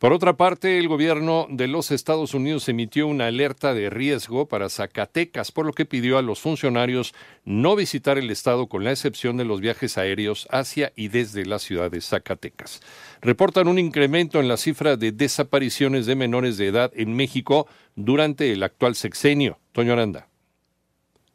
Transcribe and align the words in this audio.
Por 0.00 0.14
otra 0.14 0.38
parte, 0.38 0.78
el 0.78 0.88
gobierno 0.88 1.46
de 1.50 1.68
los 1.68 1.90
Estados 1.90 2.32
Unidos 2.32 2.70
emitió 2.70 3.06
una 3.06 3.26
alerta 3.26 3.74
de 3.74 3.90
riesgo 3.90 4.48
para 4.48 4.70
Zacatecas, 4.70 5.52
por 5.52 5.66
lo 5.66 5.74
que 5.74 5.84
pidió 5.84 6.16
a 6.16 6.22
los 6.22 6.40
funcionarios 6.40 7.12
no 7.44 7.76
visitar 7.76 8.16
el 8.16 8.30
estado 8.30 8.66
con 8.66 8.82
la 8.82 8.92
excepción 8.92 9.36
de 9.36 9.44
los 9.44 9.60
viajes 9.60 9.98
aéreos 9.98 10.48
hacia 10.50 10.94
y 10.96 11.08
desde 11.08 11.44
la 11.44 11.58
ciudad 11.58 11.90
de 11.90 12.00
Zacatecas. 12.00 12.80
Reportan 13.20 13.68
un 13.68 13.78
incremento 13.78 14.40
en 14.40 14.48
la 14.48 14.56
cifra 14.56 14.96
de 14.96 15.12
desapariciones 15.12 16.06
de 16.06 16.16
menores 16.16 16.56
de 16.56 16.68
edad 16.68 16.90
en 16.94 17.14
México 17.14 17.66
durante 17.94 18.52
el 18.52 18.62
actual 18.62 18.94
sexenio. 18.94 19.58
Toño 19.72 19.92
Aranda. 19.92 20.29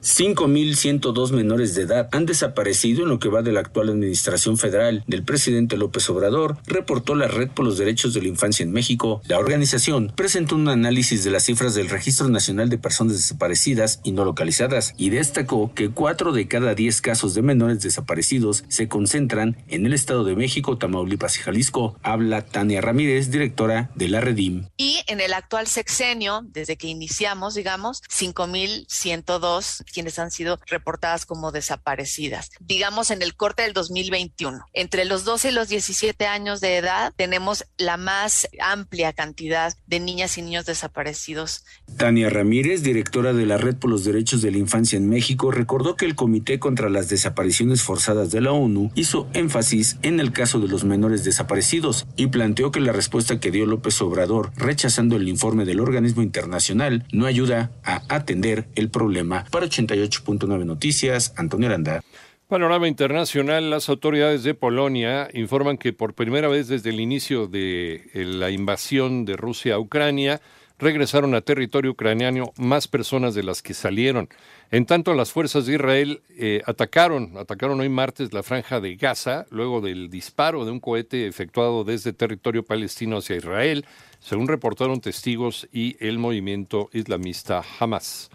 5.102 0.06 1.32
menores 1.32 1.74
de 1.74 1.82
edad 1.82 2.10
han 2.12 2.28
desaparecido 2.28 3.02
en 3.04 3.10
lo 3.10 3.18
que 3.18 3.28
va 3.28 3.42
de 3.42 3.52
la 3.52 3.62
actual 3.62 3.90
administración 3.90 4.56
federal 4.56 5.04
del 5.08 5.24
presidente 5.24 5.78
López 5.78 6.08
Obrador, 6.12 6.58
reportó 6.68 7.16
la 7.16 7.28
Red 7.28 7.50
por 7.50 7.66
los 7.66 7.80
Derechos 7.80 8.14
de 8.14 8.22
la 8.22 8.28
Infancia 8.28 8.64
en 8.64 8.72
México. 8.72 9.24
La 9.26 9.40
organización 9.40 10.14
presentó 10.16 10.56
un 10.56 10.68
análisis 10.70 11.24
de 11.24 11.32
las 11.32 11.46
cifras 11.46 11.74
del 11.74 11.90
Registro 11.90 12.30
Nacional 12.30 12.70
de 12.70 12.78
Personas 12.78 13.18
Desaparecidas 13.18 14.00
y 14.04 14.12
No 14.12 14.26
Localizadas 14.26 14.94
y 14.96 15.10
destacó 15.10 15.74
que 15.74 15.90
cuatro 15.90 16.34
de 16.34 16.48
cada 16.48 16.76
diez 16.76 17.02
casos 17.02 17.34
de 17.34 17.42
menores 17.42 17.82
desaparecidos 17.82 18.64
se 18.68 18.88
concentran 18.88 19.58
en 19.70 19.88
el 19.88 19.94
Estado 19.94 20.24
de 20.24 20.36
México, 20.36 20.78
Tamaulipas 20.78 21.38
y 21.38 21.40
Jalisco. 21.40 21.98
Habla 22.04 22.46
Tania 22.46 22.80
Ramírez, 22.80 23.32
directora 23.32 23.90
de 23.96 24.10
la 24.10 24.22
Redim. 24.22 24.68
Y 24.78 25.00
en 25.08 25.20
el 25.20 25.34
actual 25.34 25.66
sexenio, 25.66 26.44
desde 26.46 26.78
que 26.78 26.86
iniciamos, 26.86 27.56
digamos, 27.56 28.04
5.102 28.04 29.84
quienes 29.96 30.20
han 30.20 30.30
sido 30.30 30.60
reportadas 30.68 31.26
como 31.26 31.54
desaparecidas. 31.54 32.52
Digamos, 32.60 33.12
en 33.12 33.22
el 33.22 33.36
corte 33.36 33.64
del 33.64 33.72
2021, 33.72 34.66
entre 34.74 35.06
los 35.06 35.24
12 35.24 35.50
y 35.50 35.52
los 35.54 35.70
17 35.70 36.28
años 36.28 36.60
de 36.60 36.76
edad, 36.76 37.14
tenemos 37.16 37.66
la 37.78 37.96
más 37.96 38.48
amplia 38.60 39.14
cantidad 39.14 39.74
de 39.88 40.02
niñas 40.02 40.38
y 40.38 40.42
niños 40.42 40.66
desaparecidos. 40.66 41.64
Tania 41.98 42.30
Ramírez, 42.30 42.84
directora 42.84 43.32
de 43.32 43.46
la 43.46 43.58
Red 43.58 43.78
por 43.78 43.90
los 43.90 44.04
Derechos 44.04 44.42
de 44.42 44.52
la 44.52 44.58
Infancia 44.58 44.98
en 44.98 45.08
México, 45.08 45.50
recordó 45.50 45.96
que 45.96 46.06
el 46.06 46.16
Comité 46.16 46.60
contra 46.60 46.90
las 46.90 47.08
Desapariciones 47.08 47.82
Forzadas 47.82 48.32
de 48.32 48.42
la 48.42 48.52
ONU 48.52 48.92
hizo 48.96 49.30
énfasis 49.34 49.98
en 50.02 50.20
el 50.20 50.34
caso 50.34 50.60
de 50.60 50.68
los 50.68 50.84
menores 50.84 51.24
desaparecidos 51.24 52.06
y 52.18 52.28
planteó 52.28 52.72
que 52.72 52.82
la 52.82 52.92
respuesta 52.92 53.40
que 53.40 53.52
dio 53.52 53.66
López 53.66 54.02
Obrador, 54.02 54.52
rechazando 54.58 55.16
el 55.16 55.30
informe 55.30 55.64
del 55.64 55.80
organismo 55.80 56.22
internacional, 56.22 57.06
no 57.14 57.26
ayuda 57.26 57.72
a 57.84 58.02
atender 58.10 58.68
el 58.76 58.90
problema. 58.90 59.46
Para 59.52 59.70
88.9 59.88 60.66
Noticias, 60.66 61.34
Antonio 61.38 61.68
Aranda. 61.68 62.04
Panorama 62.48 62.88
internacional, 62.88 63.72
las 63.72 63.90
autoridades 63.90 64.44
de 64.44 64.54
Polonia 64.54 65.30
informan 65.34 65.78
que 65.78 65.94
por 65.94 66.14
primera 66.14 66.48
vez 66.48 66.68
desde 66.68 66.92
el 66.92 67.00
inicio 67.00 67.48
de 67.48 68.08
eh, 68.14 68.24
la 68.24 68.52
invasión 68.52 69.26
de 69.26 69.36
Rusia 69.36 69.76
a 69.76 69.80
Ucrania, 69.80 70.42
regresaron 70.78 71.34
a 71.36 71.42
territorio 71.42 71.92
ucraniano 71.92 72.52
más 72.58 72.88
personas 72.88 73.34
de 73.34 73.44
las 73.44 73.62
que 73.62 73.74
salieron. 73.74 74.30
En 74.72 74.86
tanto, 74.86 75.14
las 75.14 75.32
fuerzas 75.32 75.66
de 75.66 75.76
Israel 75.76 76.22
eh, 76.38 76.62
atacaron, 76.66 77.38
atacaron 77.38 77.80
hoy 77.80 77.90
martes 77.90 78.34
la 78.34 78.44
franja 78.44 78.80
de 78.80 78.96
Gaza, 78.96 79.46
luego 79.50 79.82
del 79.82 80.10
disparo 80.10 80.66
de 80.66 80.72
un 80.72 80.80
cohete 80.80 81.28
efectuado 81.28 81.84
desde 81.84 82.14
territorio 82.14 82.64
palestino 82.64 83.18
hacia 83.18 83.38
Israel, 83.38 83.86
según 84.20 84.48
reportaron 84.48 85.02
testigos 85.02 85.68
y 85.72 85.96
el 86.00 86.20
movimiento 86.20 86.90
islamista 86.94 87.64
Hamas. 87.80 88.30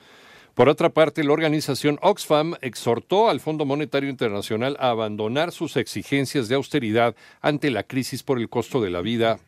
Por 0.60 0.68
otra 0.68 0.90
parte, 0.90 1.24
la 1.24 1.32
organización 1.32 1.98
Oxfam 2.02 2.52
exhortó 2.60 3.30
al 3.30 3.40
Fondo 3.40 3.64
Monetario 3.64 4.10
Internacional 4.10 4.76
a 4.78 4.90
abandonar 4.90 5.52
sus 5.52 5.78
exigencias 5.78 6.48
de 6.48 6.54
austeridad 6.54 7.16
ante 7.40 7.70
la 7.70 7.84
crisis 7.84 8.22
por 8.22 8.38
el 8.38 8.50
costo 8.50 8.82
de 8.82 8.90
la 8.90 9.00
vida 9.00 9.40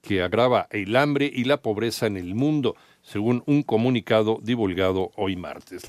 que 0.00 0.22
agrava 0.22 0.68
el 0.70 0.94
hambre 0.94 1.28
y 1.34 1.42
la 1.42 1.56
pobreza 1.56 2.06
en 2.06 2.16
el 2.16 2.36
mundo, 2.36 2.76
según 3.02 3.42
un 3.46 3.64
comunicado 3.64 4.38
divulgado 4.44 5.10
hoy 5.16 5.34
martes. 5.34 5.82